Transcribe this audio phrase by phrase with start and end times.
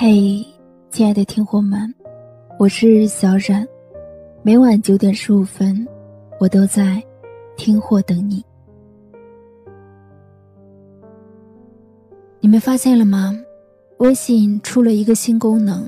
[0.00, 0.46] 嘿，
[0.92, 1.92] 亲爱的听货们，
[2.56, 3.66] 我是小冉，
[4.44, 5.84] 每晚九点十五分，
[6.38, 7.02] 我都在
[7.56, 8.40] 听货等你。
[12.38, 13.36] 你们发现了吗？
[13.96, 15.84] 微信出了一个新功能，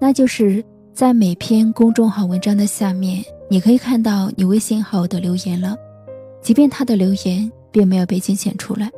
[0.00, 0.64] 那就是
[0.94, 5.76] 在每篇公众号文章的下面，你可以看到你微信好友的留言了，
[6.40, 8.90] 即便他的留言并没有被精选出来。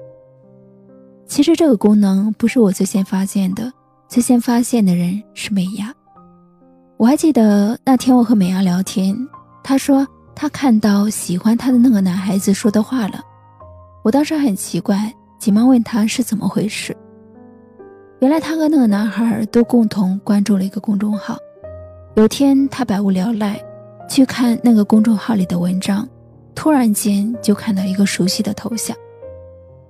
[1.27, 3.73] 其实这个功能不是我最先发现的。
[4.15, 5.93] 最先发现的人是美伢。
[6.99, 9.13] 我还记得那天我和美伢聊天，
[9.61, 10.07] 她说
[10.37, 13.21] 她看到喜欢她的那个男孩子说的话了。
[14.05, 16.97] 我当时很奇怪，急忙问他是怎么回事。
[18.21, 21.37] 原来她和那个男孩都共同关注了一个公众号。
[22.15, 23.61] 有天她百无聊赖，
[24.09, 26.09] 去看那个公众号里的文章，
[26.55, 28.97] 突然间就看到一个熟悉的头像。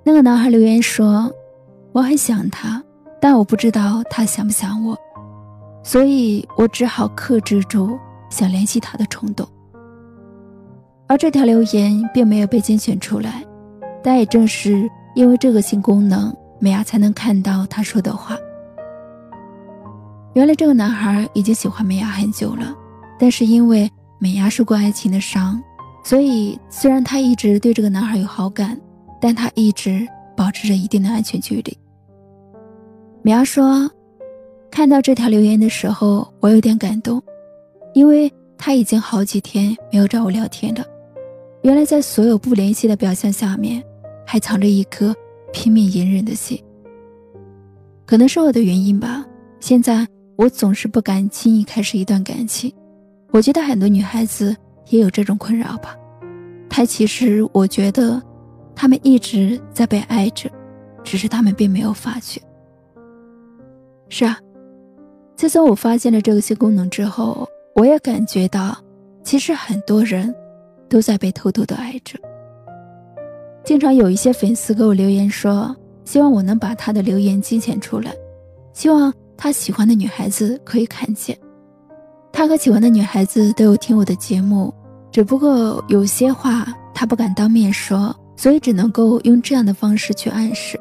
[0.02, 1.30] 那个男孩留言说
[1.92, 2.82] ：“我很想他。”
[3.24, 4.94] 但我不知道他想不想我，
[5.82, 9.48] 所以我只好克制住想联系他的冲动。
[11.06, 13.42] 而这条留言并没有被精选出来，
[14.02, 18.36] 但也正是因为这个新功能，美伢才能看到他说的话。
[20.34, 22.76] 原来这个男孩已经喜欢美伢很久了，
[23.18, 25.58] 但是因为美伢受过爱情的伤，
[26.04, 28.78] 所以虽然他一直对这个男孩有好感，
[29.18, 31.74] 但他一直保持着一定的安全距离。
[33.24, 33.90] 米娅说
[34.70, 37.22] ：“看到这条留言的时候，我有点感动，
[37.94, 40.84] 因为他已经好几天没有找我聊天了。
[41.62, 43.82] 原来，在所有不联系的表象下面，
[44.26, 45.16] 还藏着一颗
[45.54, 46.62] 拼命隐忍的心。
[48.04, 49.24] 可能是我的原因吧，
[49.58, 52.70] 现在我总是不敢轻易开始一段感情。
[53.30, 54.54] 我觉得很多女孩子
[54.90, 55.96] 也有这种困扰吧。
[56.68, 58.22] 但其实，我觉得，
[58.76, 60.50] 他们一直在被爱着，
[61.02, 62.38] 只是他们并没有发觉。”
[64.16, 64.38] 是啊，
[65.34, 68.78] 自从我发现了这个新功能之后，我也感觉到，
[69.24, 70.32] 其实很多人
[70.88, 72.16] 都在被偷偷的爱着。
[73.64, 75.74] 经常有一些粉丝给我留言说，
[76.04, 78.14] 希望我能把他的留言精简出来，
[78.72, 81.36] 希望他喜欢的女孩子可以看见。
[82.32, 84.72] 他和喜欢的女孩子都有听我的节目，
[85.10, 90.78] 只不过有些话他不敢当面说，所以只能够用这样的方式去暗示。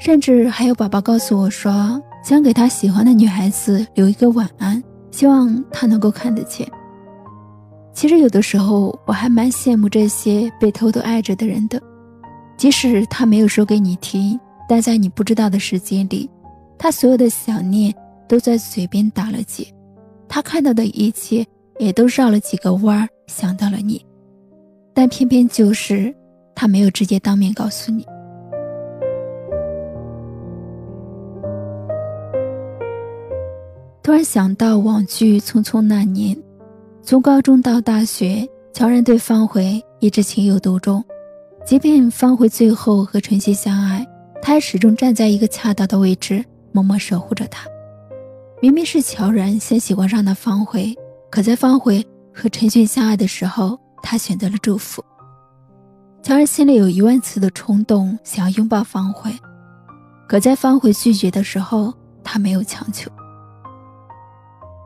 [0.00, 2.02] 甚至还有宝宝告诉我说。
[2.22, 6.68] 想给他喜欢的女孩子留一个晚安，希望他能够看得见。
[7.92, 11.80] 其实有的时候我还蛮羡慕这些被偷偷爱着的人的，
[12.56, 16.30] 即使他没有说给你听，但在你不知道的时间里，
[16.78, 17.92] 他所有的想念
[18.28, 19.66] 都在嘴边打了结，
[20.28, 21.44] 他看到的一切
[21.78, 24.04] 也都绕了几个弯儿想到了你，
[24.94, 26.14] 但偏偏就是
[26.54, 28.06] 他没有直接当面告诉你。
[34.08, 36.34] 突然想到网剧《匆匆那年》，
[37.02, 41.04] 从高中到大学，乔然对方茴一直情有独钟。
[41.66, 44.08] 即便方茴最后和陈曦相爱，
[44.40, 46.42] 他还始终站在一个恰当的位置，
[46.72, 47.68] 默默守护着她。
[48.62, 50.96] 明明是乔然先喜欢上了方茴，
[51.30, 52.02] 可在方茴
[52.32, 55.04] 和陈迅相爱的时候，他选择了祝福。
[56.22, 59.36] 乔然心里有一万次的冲动，想要拥抱方茴，
[60.26, 61.92] 可在方茴拒绝的时候，
[62.24, 63.10] 他没有强求。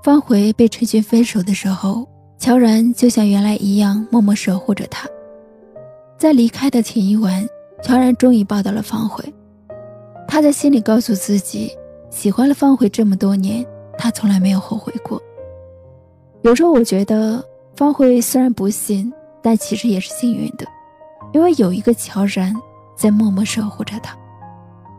[0.02, 5.08] 方茴被陈迅分手的时候，乔然就像原来一样默默守护着他。
[6.18, 7.46] 在离开的前一晚，
[7.84, 9.22] 乔然终于抱到了方茴。
[10.26, 11.70] 他在心里告诉自己，
[12.10, 13.64] 喜欢了方茴这么多年，
[13.96, 15.22] 他从来没有后悔过。
[16.42, 17.40] 有时候我觉得，
[17.76, 20.66] 方茴虽然不幸，但其实也是幸运的，
[21.32, 22.52] 因为有一个乔然
[22.96, 24.18] 在默默守护着他。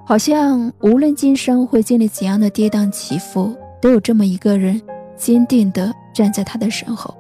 [0.06, 4.82] 好像无论今生会经历怎样的跌宕起伏，都有这么一个人。
[5.16, 7.16] 坚定地站在他的身后，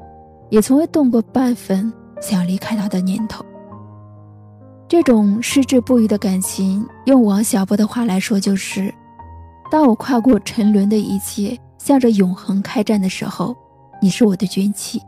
[0.49, 3.43] 也从未动过半分想离开他的念头。
[4.87, 8.93] 这种矢志不渝的感情，用王小波的话来说，就是：
[9.71, 13.55] 当我跨过沉沦的一切，向着永恒开战的时候，
[14.01, 15.01] 你是我的军旗。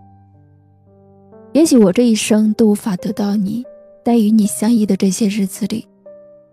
[1.54, 3.64] 也许我这一生都无法得到你，
[4.04, 5.88] 但与你相依的这些日子里，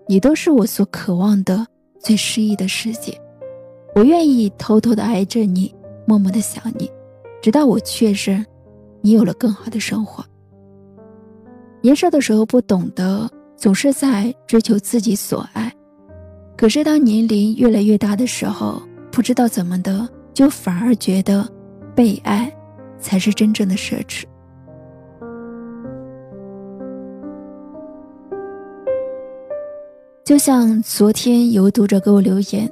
[0.07, 1.67] 你都是我所渴望的
[2.01, 3.19] 最诗意的世界。
[3.95, 5.75] 我愿意偷偷的爱着你。
[6.07, 6.91] 默默的想你，
[7.41, 8.45] 直到我确认，
[9.01, 10.25] 你有了更好的生活。
[11.81, 15.73] 年少的时候不懂得，总是在追求自己所爱，
[16.57, 21.49] 可是当年龄越来越大的时候，不知道怎么的，就反而觉得
[21.95, 22.53] 被爱
[22.99, 24.25] 才是真正的奢侈。
[30.25, 32.71] 就像昨天有读者给我留言，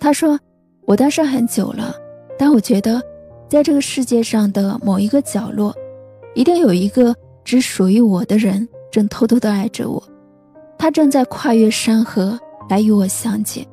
[0.00, 0.38] 他说。
[0.84, 1.94] 我单身很久了，
[2.42, 3.00] 但我觉得，
[3.48, 5.72] 在这个世界上的某一个角落，
[6.34, 10.02] 一定有一个只属于我的人，正偷偷的爱着我。
[10.76, 12.36] 他正在跨越山河
[12.68, 13.64] 来与我相见。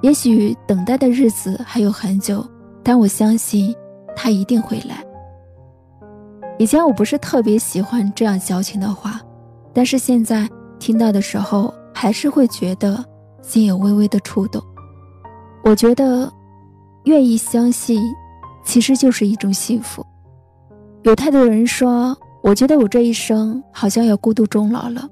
[0.00, 2.46] 也许等待的日子还有很久，
[2.84, 3.74] 但我相信
[4.14, 5.04] 他一定会来。
[6.56, 9.20] 以前我不是特别喜欢这样矫情的话，
[9.72, 10.48] 但是现在
[10.78, 13.04] 听到的时候，还是会觉得
[13.42, 14.62] 心有微微的触动。
[15.64, 16.32] 我觉得，
[17.04, 18.02] 愿意相信，
[18.64, 20.04] 其实就是一种幸福。
[21.02, 25.02] 有太多人说，我觉得我这一生好像要孤独终老了；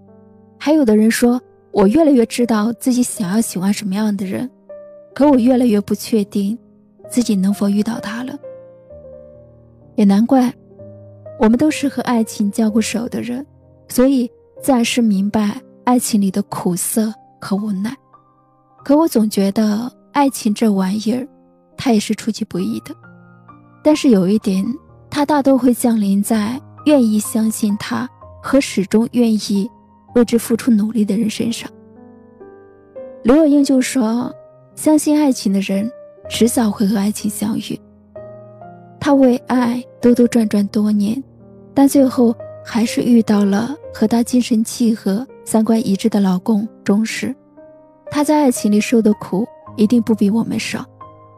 [0.59, 1.41] 还有的人说，
[1.71, 4.50] 我越来越知道自己想要喜欢什么样的人。
[5.15, 6.59] 可我越来越不确定，
[7.11, 8.35] 自己能否遇到他了。
[9.94, 10.50] 也难怪，
[11.39, 13.47] 我们都是和爱情交过手的人，
[13.89, 14.31] 所以
[14.62, 17.94] 自然是明白爱情里的苦涩和无奈。
[18.83, 21.29] 可我总觉得，爱情这玩意儿，
[21.82, 22.94] 他也是出其不意的。
[23.82, 24.64] 但是有一点，
[25.11, 28.08] 它大多会降临在愿意相信他
[28.40, 29.69] 和始终愿意
[30.14, 31.69] 为之付出努力的人身上。
[33.25, 34.32] 刘若英就说。
[34.75, 35.88] 相信爱情的人，
[36.31, 37.79] 迟早会和爱情相遇。
[38.99, 41.23] 她为爱兜兜转转多年，
[41.75, 42.34] 但最后
[42.64, 47.37] 还是遇到了和她精神契合、三观一致的老公钟石。
[48.11, 49.46] 她在爱情里受的苦
[49.76, 50.82] 一定不比我们少，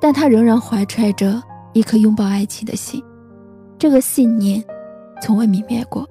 [0.04, 1.42] 但他仍然怀揣着
[1.72, 3.02] 一颗拥抱爱情的心，
[3.78, 4.62] 这个信念
[5.22, 6.06] 从未泯灭过。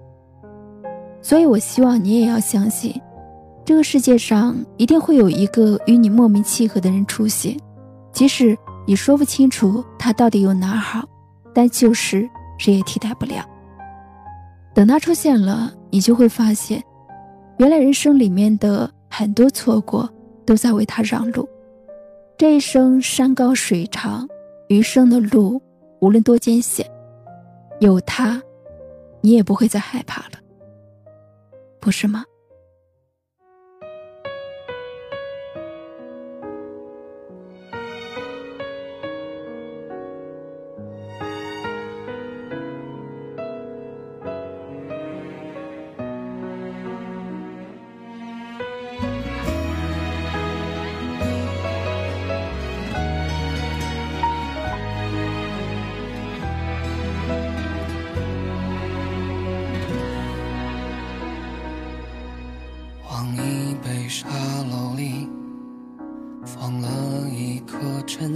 [1.22, 3.00] 所以，我希望你也要相信。
[3.64, 7.56] 这个世界上一定会有一个与你莫名契合的人出现，
[8.12, 8.58] 即使
[8.88, 11.08] 你说不清楚他到底有哪好，
[11.54, 13.48] 但就是谁也替代不了。
[14.74, 16.84] 等他出现了，你就会发现，
[17.58, 20.10] 原来人生里面的很多错过
[20.48, 21.48] 都在为他让路。
[22.44, 24.28] 这一生山高水长，
[24.68, 25.62] 余生的路
[26.02, 26.86] 无论多艰险，
[27.80, 28.44] 有他，
[29.22, 30.32] 你也不会再害怕了，
[31.80, 32.26] 不是吗？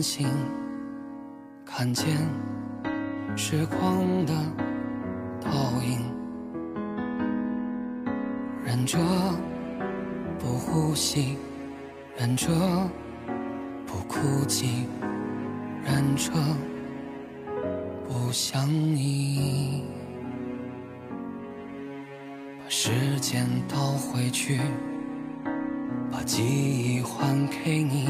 [0.09, 0.25] 心
[1.65, 2.15] 看见
[3.36, 4.33] 时光的
[5.42, 5.51] 倒
[5.83, 6.00] 影，
[8.63, 8.98] 忍着
[10.39, 11.38] 不呼吸，
[12.18, 12.48] 忍着
[13.86, 14.88] 不哭泣，
[15.83, 16.31] 忍着
[18.07, 19.83] 不想你，
[22.63, 24.62] 把时间倒回去，
[26.09, 28.07] 把记忆还给你。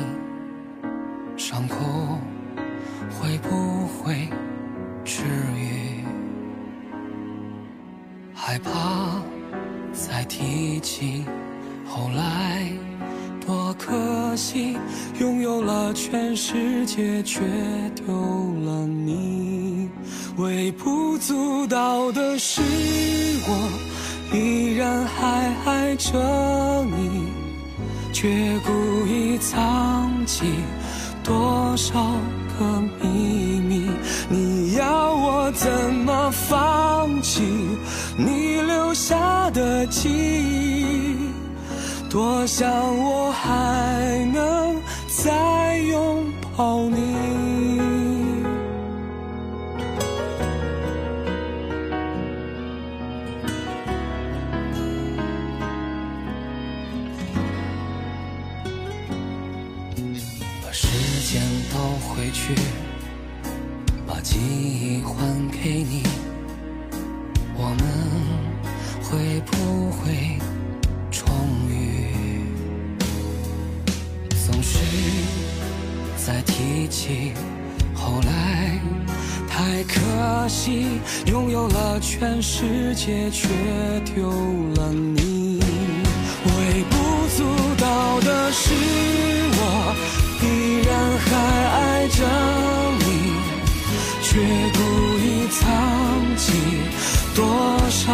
[1.38, 1.78] 伤口
[3.12, 4.28] 会不会
[5.06, 5.24] 治
[5.56, 6.04] 愈？
[8.34, 9.22] 害怕
[9.94, 11.24] 再提起，
[11.86, 12.68] 后来
[13.46, 14.76] 多可惜，
[15.20, 17.40] 拥有了全世界却
[17.96, 18.06] 丢
[18.66, 19.90] 了你。
[20.38, 22.62] 微不足道的是，
[23.48, 27.28] 我依然还爱着你，
[28.12, 28.28] 却
[28.66, 30.46] 故意藏起。
[31.28, 31.94] 多少
[32.58, 33.92] 个秘密，
[34.30, 37.44] 你要我怎么放弃
[38.16, 41.18] 你留下的记忆？
[42.10, 46.24] 多想我还能再拥
[46.56, 47.07] 抱你。
[69.52, 70.38] 不会
[71.12, 71.26] 重
[71.70, 71.72] 遇？
[74.46, 74.78] 总是
[76.26, 77.34] 在提起，
[77.94, 78.80] 后来
[79.50, 80.86] 太可惜，
[81.26, 83.48] 拥有了全世界却
[84.14, 84.30] 丢
[84.76, 85.60] 了你。
[86.46, 86.96] 微不
[87.36, 87.44] 足
[87.78, 88.74] 道的是
[89.54, 89.62] 我。
[90.40, 90.46] 依
[90.86, 90.90] 然
[91.26, 91.28] 还
[91.68, 92.20] 爱着
[93.00, 93.06] 你，
[94.22, 94.28] 却
[94.74, 94.80] 故
[95.18, 95.58] 意藏
[96.38, 96.46] 起
[97.36, 97.40] 多
[97.90, 98.14] 少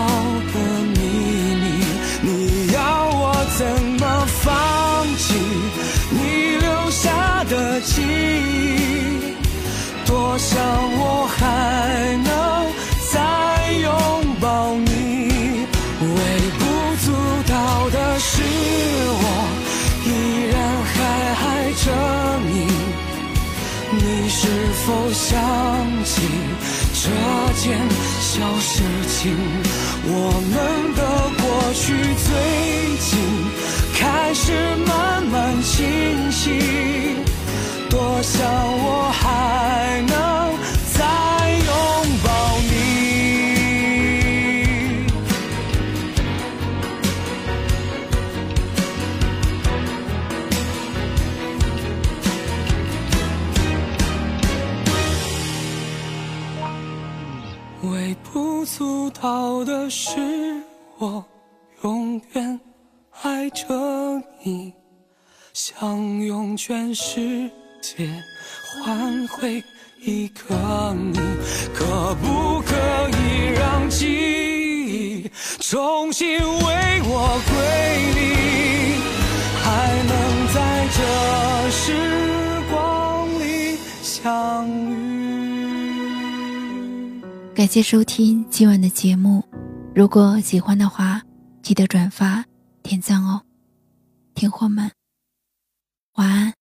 [10.33, 10.59] 我想
[10.97, 11.72] 我还
[58.63, 60.15] 微不足道的是，
[60.97, 61.25] 我
[61.83, 62.57] 永远
[63.21, 63.65] 爱着
[64.41, 64.73] 你，
[65.51, 67.51] 想用全世
[67.81, 68.09] 界
[68.63, 69.61] 换回
[70.01, 70.55] 一个
[70.95, 71.19] 你，
[71.73, 72.73] 可不可
[73.09, 75.29] 以让记忆
[75.59, 77.53] 重新为我归
[78.15, 79.01] 零，
[79.61, 82.22] 还能在这时
[87.63, 89.41] 感谢收听今晚的节目，
[89.95, 91.21] 如果喜欢的话，
[91.61, 92.43] 记得转发、
[92.81, 93.41] 点赞哦。
[94.35, 94.91] 听货们，
[96.15, 96.53] 晚安。